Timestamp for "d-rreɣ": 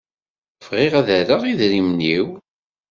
1.07-1.41